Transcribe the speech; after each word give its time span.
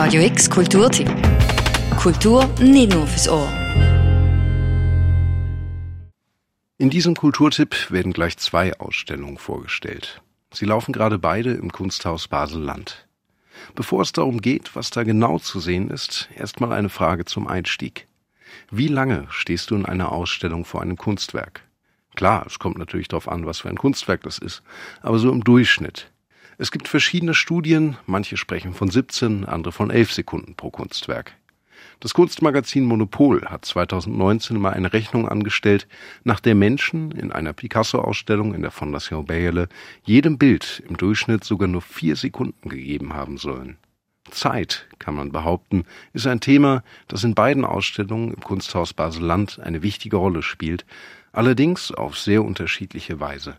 Radio 0.00 0.22
X 0.22 0.48
Kulturtipp. 0.48 1.10
Kultur 1.96 2.48
nicht 2.60 2.92
nur 2.94 3.04
fürs 3.08 3.28
Ohr. 3.28 3.52
In 6.76 6.88
diesem 6.88 7.16
Kulturtipp 7.16 7.90
werden 7.90 8.12
gleich 8.12 8.36
zwei 8.38 8.78
Ausstellungen 8.78 9.38
vorgestellt. 9.38 10.22
Sie 10.54 10.66
laufen 10.66 10.92
gerade 10.92 11.18
beide 11.18 11.52
im 11.54 11.72
Kunsthaus 11.72 12.28
Basel-Land. 12.28 13.08
Bevor 13.74 14.02
es 14.02 14.12
darum 14.12 14.40
geht, 14.40 14.76
was 14.76 14.90
da 14.90 15.02
genau 15.02 15.40
zu 15.40 15.58
sehen 15.58 15.90
ist, 15.90 16.28
erstmal 16.36 16.72
eine 16.72 16.90
Frage 16.90 17.24
zum 17.24 17.48
Einstieg. 17.48 18.06
Wie 18.70 18.86
lange 18.86 19.26
stehst 19.30 19.72
du 19.72 19.74
in 19.74 19.84
einer 19.84 20.12
Ausstellung 20.12 20.64
vor 20.64 20.80
einem 20.80 20.96
Kunstwerk? 20.96 21.62
Klar, 22.14 22.46
es 22.46 22.60
kommt 22.60 22.78
natürlich 22.78 23.08
darauf 23.08 23.26
an, 23.26 23.46
was 23.46 23.58
für 23.58 23.68
ein 23.68 23.76
Kunstwerk 23.76 24.22
das 24.22 24.38
ist, 24.38 24.62
aber 25.02 25.18
so 25.18 25.32
im 25.32 25.42
Durchschnitt. 25.42 26.08
Es 26.60 26.72
gibt 26.72 26.88
verschiedene 26.88 27.34
Studien, 27.34 27.98
manche 28.06 28.36
sprechen 28.36 28.74
von 28.74 28.90
17, 28.90 29.44
andere 29.44 29.70
von 29.70 29.90
11 29.90 30.12
Sekunden 30.12 30.56
pro 30.56 30.70
Kunstwerk. 30.70 31.36
Das 32.00 32.14
Kunstmagazin 32.14 32.84
Monopol 32.84 33.44
hat 33.44 33.64
2019 33.64 34.58
mal 34.58 34.72
eine 34.72 34.92
Rechnung 34.92 35.28
angestellt, 35.28 35.86
nach 36.24 36.40
der 36.40 36.56
Menschen 36.56 37.12
in 37.12 37.30
einer 37.30 37.52
Picasso-Ausstellung 37.52 38.54
in 38.54 38.62
der 38.62 38.72
Fondation 38.72 39.24
Bayerle 39.24 39.68
jedem 40.02 40.36
Bild 40.36 40.82
im 40.88 40.96
Durchschnitt 40.96 41.44
sogar 41.44 41.68
nur 41.68 41.80
vier 41.82 42.16
Sekunden 42.16 42.68
gegeben 42.68 43.14
haben 43.14 43.38
sollen. 43.38 43.76
Zeit, 44.32 44.88
kann 44.98 45.14
man 45.14 45.30
behaupten, 45.30 45.84
ist 46.12 46.26
ein 46.26 46.40
Thema, 46.40 46.82
das 47.06 47.22
in 47.22 47.36
beiden 47.36 47.64
Ausstellungen 47.64 48.34
im 48.34 48.40
Kunsthaus 48.40 48.94
Basel-Land 48.94 49.60
eine 49.60 49.82
wichtige 49.82 50.16
Rolle 50.16 50.42
spielt, 50.42 50.84
allerdings 51.30 51.92
auf 51.92 52.18
sehr 52.18 52.44
unterschiedliche 52.44 53.20
Weise. 53.20 53.58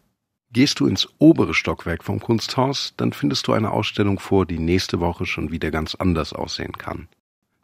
Gehst 0.51 0.79
du 0.79 0.87
ins 0.87 1.07
obere 1.19 1.53
Stockwerk 1.53 2.03
vom 2.03 2.19
Kunsthaus, 2.19 2.95
dann 2.97 3.13
findest 3.13 3.45
du 3.47 3.53
eine 3.53 3.69
Ausstellung 3.69 4.17
vor, 4.17 4.47
die 4.47 4.57
nächste 4.57 4.99
Woche 4.99 5.27
schon 5.27 5.51
wieder 5.51 5.69
ganz 5.69 5.93
anders 5.93 6.33
aussehen 6.33 6.73
kann. 6.73 7.07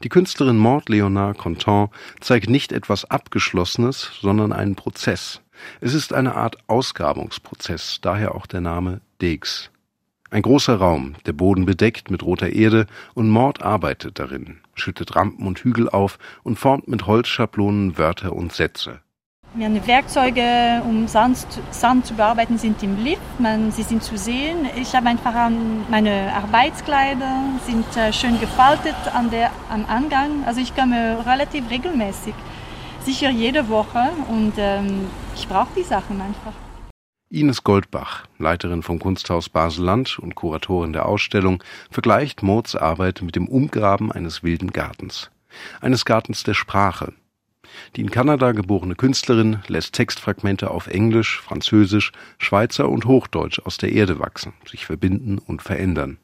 Die 0.04 0.10
Künstlerin 0.10 0.58
Maud 0.58 0.88
Leonard 0.90 1.38
Contant 1.40 1.90
zeigt 2.20 2.48
nicht 2.48 2.72
etwas 2.72 3.06
Abgeschlossenes, 3.06 4.12
sondern 4.22 4.54
einen 4.54 4.76
Prozess. 4.76 5.42
Es 5.82 5.96
ist 5.96 6.14
eine 6.14 6.36
Art 6.36 6.58
Ausgrabungsprozess, 6.68 8.02
daher 8.02 8.36
auch 8.36 8.46
der 8.46 8.62
Name 8.62 9.02
Degs. 9.20 9.72
Ein 10.30 10.44
großer 10.44 10.76
Raum, 10.76 11.16
der 11.26 11.34
Boden 11.34 11.66
bedeckt 11.66 12.12
mit 12.12 12.22
roter 12.22 12.50
Erde, 12.50 12.86
und 13.16 13.30
Mord 13.30 13.64
arbeitet 13.64 14.20
darin, 14.20 14.60
schüttet 14.76 15.16
Rampen 15.16 15.48
und 15.48 15.58
Hügel 15.60 15.90
auf 15.90 16.20
und 16.44 16.60
formt 16.60 16.88
mit 16.88 17.08
Holzschablonen 17.08 17.98
Wörter 17.98 18.34
und 18.34 18.54
Sätze. 18.54 19.00
Meine 19.58 19.88
Werkzeuge, 19.88 20.82
um 20.86 21.08
Sand, 21.08 21.48
Sand, 21.72 22.06
zu 22.06 22.16
bearbeiten, 22.16 22.58
sind 22.58 22.84
im 22.84 23.02
Lift. 23.02 23.40
Man, 23.40 23.72
sie 23.72 23.84
sind 23.84 24.04
zu 24.04 24.18
sehen. 24.18 24.68
Ich 24.76 24.94
habe 24.94 25.08
einfach 25.08 25.50
meine 25.90 26.34
Arbeitskleider 26.36 27.42
sind 27.66 27.86
äh, 27.96 28.12
schön 28.12 28.38
gefaltet 28.42 28.96
an 29.14 29.30
der, 29.30 29.52
am 29.70 29.86
Angang. 29.86 30.44
Also 30.46 30.60
ich 30.60 30.76
komme 30.76 31.24
relativ 31.26 31.70
regelmäßig, 31.70 32.34
sicher 33.06 33.30
jede 33.30 33.70
Woche 33.70 34.10
und 34.28 34.56
ähm, 34.58 35.08
ich 35.36 35.48
brauche 35.48 35.74
die 35.78 35.84
Sachen 35.84 36.20
einfach. 36.20 36.52
Ines 37.30 37.64
Goldbach, 37.64 38.26
Leiterin 38.38 38.84
vom 38.84 39.00
Kunsthaus 39.00 39.48
Basel-Land 39.48 40.20
und 40.20 40.36
Kuratorin 40.36 40.92
der 40.92 41.06
Ausstellung, 41.06 41.64
vergleicht 41.90 42.44
Mods 42.44 42.76
Arbeit 42.76 43.22
mit 43.22 43.38
dem 43.38 43.48
Umgraben 43.48 44.12
eines 44.12 44.44
wilden 44.44 44.74
Gartens. 44.74 45.32
Eines 45.80 46.04
Gartens 46.04 46.44
der 46.44 46.56
Sprache, 46.56 47.14
die 47.96 48.02
in 48.02 48.12
Kanada 48.12 48.52
geborene 48.52 48.96
Künstlerin 48.96 49.60
lässt 49.68 49.94
Textfragmente 49.94 50.72
auf 50.72 50.88
Englisch, 50.88 51.42
Französisch, 51.42 52.12
Schweizer 52.38 52.90
und 52.90 53.06
Hochdeutsch 53.06 53.60
aus 53.60 53.78
der 53.78 53.92
Erde 53.92 54.20
wachsen, 54.20 54.54
sich 54.70 54.86
verbinden 54.86 55.38
und 55.38 55.62
verändern. 55.62 56.18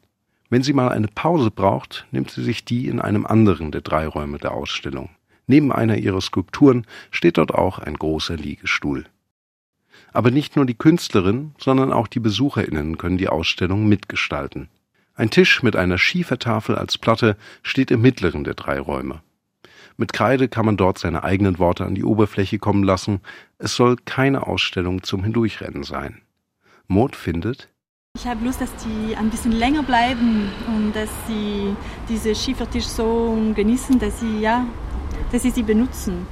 Wenn 0.50 0.62
sie 0.62 0.74
mal 0.74 0.90
eine 0.90 1.08
Pause 1.08 1.50
braucht, 1.50 2.06
nimmt 2.10 2.30
sie 2.30 2.42
sich 2.42 2.64
die 2.64 2.86
in 2.86 3.00
einem 3.00 3.24
anderen 3.24 3.72
der 3.72 3.80
drei 3.80 4.06
Räume 4.06 4.38
der 4.38 4.52
Ausstellung. 4.52 5.08
Neben 5.46 5.72
einer 5.72 5.96
ihrer 5.96 6.20
Skulpturen 6.20 6.86
steht 7.10 7.38
dort 7.38 7.54
auch 7.54 7.78
ein 7.78 7.94
großer 7.94 8.36
Liegestuhl. 8.36 9.06
Aber 10.12 10.30
nicht 10.30 10.56
nur 10.56 10.66
die 10.66 10.74
Künstlerin, 10.74 11.54
sondern 11.58 11.92
auch 11.92 12.06
die 12.06 12.20
Besucherinnen 12.20 12.98
können 12.98 13.18
die 13.18 13.28
Ausstellung 13.28 13.88
mitgestalten. 13.88 14.68
Ein 15.14 15.30
Tisch 15.30 15.62
mit 15.62 15.76
einer 15.76 15.98
Schiefertafel 15.98 16.76
als 16.76 16.98
Platte 16.98 17.36
steht 17.62 17.90
im 17.90 18.00
mittleren 18.00 18.44
der 18.44 18.54
drei 18.54 18.78
Räume. 18.78 19.22
Mit 20.02 20.12
Kreide 20.12 20.48
kann 20.48 20.66
man 20.66 20.76
dort 20.76 20.98
seine 20.98 21.22
eigenen 21.22 21.60
Worte 21.60 21.86
an 21.86 21.94
die 21.94 22.02
Oberfläche 22.02 22.58
kommen 22.58 22.82
lassen. 22.82 23.20
Es 23.58 23.76
soll 23.76 23.94
keine 24.04 24.48
Ausstellung 24.48 25.04
zum 25.04 25.22
Hindurchrennen 25.22 25.84
sein. 25.84 26.22
Maud 26.88 27.14
findet, 27.14 27.68
ich 28.18 28.26
habe 28.26 28.44
Lust, 28.44 28.60
dass 28.60 28.74
die 28.84 29.14
ein 29.14 29.30
bisschen 29.30 29.52
länger 29.52 29.84
bleiben 29.84 30.50
und 30.66 30.92
dass 30.96 31.08
sie 31.28 31.76
diese 32.08 32.34
Schiefertisch 32.34 32.86
so 32.86 33.52
genießen, 33.54 34.00
dass 34.00 34.18
sie, 34.18 34.40
ja, 34.40 34.66
dass 35.30 35.42
sie 35.42 35.50
sie 35.50 35.62
benutzen. 35.62 36.26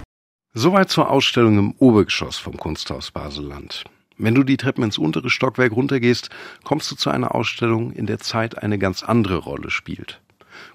Soweit 0.52 0.90
zur 0.90 1.08
Ausstellung 1.08 1.56
im 1.56 1.74
Obergeschoss 1.78 2.38
vom 2.38 2.56
Kunsthaus 2.56 3.12
Baselland. 3.12 3.84
Wenn 4.18 4.34
du 4.34 4.42
die 4.42 4.56
Treppen 4.56 4.82
ins 4.82 4.98
untere 4.98 5.30
Stockwerk 5.30 5.70
runtergehst, 5.70 6.30
kommst 6.64 6.90
du 6.90 6.96
zu 6.96 7.08
einer 7.08 7.36
Ausstellung, 7.36 7.92
in 7.92 8.06
der 8.06 8.18
Zeit 8.18 8.58
eine 8.60 8.80
ganz 8.80 9.04
andere 9.04 9.36
Rolle 9.36 9.70
spielt. 9.70 10.20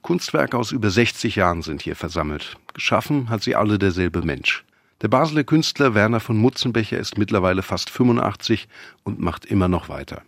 Kunstwerke 0.02 0.58
aus 0.58 0.72
über 0.72 0.90
60 0.90 1.36
Jahren 1.36 1.62
sind 1.62 1.82
hier 1.82 1.96
versammelt. 1.96 2.58
Geschaffen 2.74 3.30
hat 3.30 3.44
sie 3.44 3.56
alle 3.56 3.80
derselbe 3.80 4.22
Mensch. 4.22 4.64
Der 5.02 5.08
Basler 5.10 5.44
Künstler 5.44 5.94
Werner 5.94 6.20
von 6.20 6.38
Mutzenbecher 6.38 6.98
ist 6.98 7.18
mittlerweile 7.18 7.62
fast 7.62 7.90
85 7.90 8.68
und 9.04 9.20
macht 9.20 9.46
immer 9.46 9.68
noch 9.68 9.90
weiter. 9.90 10.22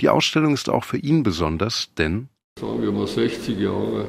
Die 0.00 0.08
Ausstellung 0.08 0.54
ist 0.54 0.68
auch 0.68 0.84
für 0.84 0.98
ihn 0.98 1.22
besonders, 1.22 1.90
denn 1.96 2.28
sagen 2.58 2.82
wir 2.82 2.92
mal 2.92 3.06
60 3.06 3.58
Jahre 3.58 4.08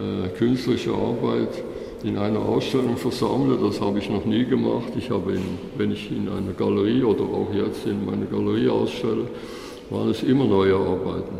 äh, 0.00 0.28
künstlerische 0.36 0.92
Arbeit 0.92 1.62
in 2.02 2.18
einer 2.18 2.40
Ausstellung 2.40 2.96
versammle, 2.96 3.58
das 3.58 3.80
habe 3.80 3.98
ich 3.98 4.08
noch 4.08 4.24
nie 4.24 4.44
gemacht. 4.44 4.92
Ich 4.96 5.10
habe, 5.10 5.34
in, 5.34 5.42
wenn 5.76 5.90
ich 5.90 6.10
in 6.10 6.28
einer 6.28 6.52
Galerie 6.52 7.02
oder 7.02 7.22
auch 7.22 7.52
jetzt 7.52 7.86
in 7.86 8.04
meiner 8.04 8.26
Galerie 8.26 8.68
ausstelle, 8.68 9.28
waren 9.90 10.10
es 10.10 10.22
immer 10.22 10.44
neue 10.44 10.76
Arbeiten. 10.76 11.38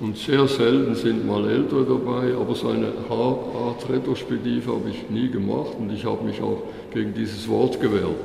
Und 0.00 0.18
sehr 0.18 0.46
selten 0.48 0.94
sind 0.96 1.26
mal 1.26 1.48
Ältere 1.48 1.84
dabei, 1.84 2.34
aber 2.34 2.54
so 2.54 2.68
eine 2.68 2.92
Art 3.08 3.88
Retrospektive 3.88 4.72
habe 4.72 4.90
ich 4.90 5.08
nie 5.08 5.30
gemacht 5.30 5.74
und 5.78 5.92
ich 5.92 6.04
habe 6.04 6.24
mich 6.24 6.40
auch 6.42 6.62
gegen 6.92 7.14
dieses 7.14 7.48
Wort 7.48 7.80
gewehrt, 7.80 8.16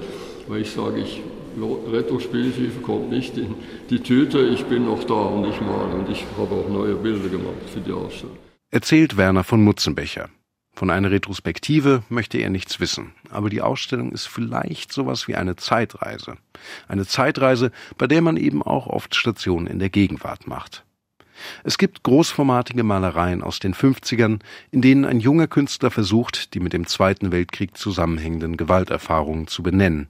weil 0.48 0.62
ich 0.62 0.72
sage, 0.72 1.00
ich, 1.00 1.22
Retrospektive 1.92 2.82
kommt 2.82 3.12
nicht 3.12 3.38
in 3.38 3.56
die 3.90 4.00
Tüte, 4.00 4.40
ich 4.48 4.66
bin 4.66 4.86
noch 4.86 5.04
da 5.04 5.14
und 5.14 5.48
ich 5.48 5.62
male 5.62 5.94
und 5.96 6.10
ich 6.10 6.26
habe 6.38 6.56
auch 6.56 6.70
neue 6.70 6.96
Bilder 6.96 7.30
gemacht 7.30 7.70
für 7.72 7.82
die 7.82 7.92
Ausstellung. 7.92 8.38
Erzählt 8.72 9.18
Werner 9.18 9.44
von 9.44 9.64
Mutzenbecher. 9.64 10.30
Von 10.74 10.90
einer 10.90 11.12
Retrospektive 11.12 12.04
möchte 12.10 12.38
er 12.38 12.50
nichts 12.50 12.80
wissen, 12.80 13.14
aber 13.30 13.50
die 13.50 13.62
Ausstellung 13.62 14.12
ist 14.12 14.28
vielleicht 14.28 14.94
sowas 14.94 15.28
wie 15.28 15.36
eine 15.36 15.56
Zeitreise. 15.56 16.38
Eine 16.88 17.06
Zeitreise, 17.06 17.72
bei 17.98 18.08
der 18.08 18.22
man 18.22 18.38
eben 18.38 18.64
auch 18.64 18.88
oft 18.88 19.14
Stationen 19.14 19.68
in 19.68 19.80
der 19.80 19.90
Gegenwart 19.90 20.48
macht. 20.48 20.86
Es 21.64 21.78
gibt 21.78 22.04
großformatige 22.04 22.84
Malereien 22.84 23.42
aus 23.42 23.60
den 23.60 23.74
50ern, 23.74 24.40
in 24.72 24.82
denen 24.82 25.06
ein 25.06 25.20
junger 25.20 25.48
Künstler 25.48 25.92
versucht, 25.92 26.54
die 26.54 26.60
mit 26.60 26.74
dem 26.74 26.88
Zweiten 26.88 27.32
Weltkrieg 27.32 27.78
zusammenhängenden 27.78 28.58
Gewalterfahrungen 28.58 29.48
zu 29.48 29.64
benennen. 29.64 30.08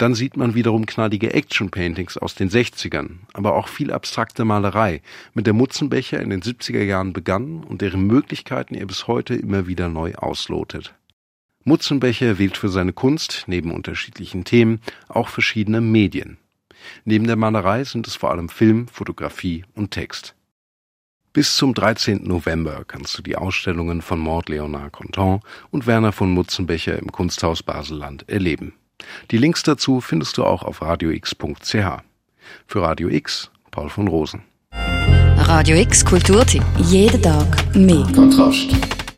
Dann 0.00 0.14
sieht 0.14 0.38
man 0.38 0.54
wiederum 0.54 0.86
knallige 0.86 1.34
Action-Paintings 1.34 2.16
aus 2.16 2.34
den 2.34 2.48
60ern, 2.48 3.18
aber 3.34 3.54
auch 3.54 3.68
viel 3.68 3.92
abstrakte 3.92 4.46
Malerei, 4.46 5.02
mit 5.34 5.46
der 5.46 5.52
Mutzenbecher 5.52 6.20
in 6.20 6.30
den 6.30 6.40
70er 6.40 6.82
Jahren 6.82 7.12
begann 7.12 7.62
und 7.64 7.82
deren 7.82 8.06
Möglichkeiten 8.06 8.74
er 8.74 8.86
bis 8.86 9.06
heute 9.08 9.34
immer 9.34 9.66
wieder 9.66 9.90
neu 9.90 10.14
auslotet. 10.14 10.94
Mutzenbecher 11.64 12.38
wählt 12.38 12.56
für 12.56 12.70
seine 12.70 12.94
Kunst, 12.94 13.44
neben 13.46 13.70
unterschiedlichen 13.70 14.44
Themen, 14.44 14.80
auch 15.08 15.28
verschiedene 15.28 15.82
Medien. 15.82 16.38
Neben 17.04 17.26
der 17.26 17.36
Malerei 17.36 17.84
sind 17.84 18.06
es 18.06 18.16
vor 18.16 18.30
allem 18.30 18.48
Film, 18.48 18.88
Fotografie 18.88 19.66
und 19.74 19.90
Text. 19.90 20.34
Bis 21.32 21.56
zum 21.56 21.74
13. 21.74 22.26
November 22.26 22.82
kannst 22.84 23.16
du 23.16 23.22
die 23.22 23.36
Ausstellungen 23.36 24.02
von 24.02 24.18
Mord 24.18 24.48
Leonard 24.48 24.90
Contant 24.90 25.42
und 25.70 25.86
Werner 25.86 26.10
von 26.10 26.32
Mutzenbecher 26.32 26.98
im 26.98 27.12
Kunsthaus 27.12 27.62
Baselland 27.62 28.28
erleben. 28.28 28.74
Die 29.30 29.38
Links 29.38 29.62
dazu 29.62 30.00
findest 30.00 30.38
du 30.38 30.44
auch 30.44 30.64
auf 30.64 30.82
radiox.ch. 30.82 32.02
Für 32.66 32.82
Radio 32.82 33.08
X, 33.08 33.50
Paul 33.70 33.88
von 33.88 34.08
Rosen. 34.08 34.42
Radio 35.36 35.76
X 35.76 36.04
Kulturtipp. 36.04 36.64
Jeden 36.78 37.22
Tag 37.22 37.76
mehr. 37.76 38.06
Kontrast. 38.12 38.89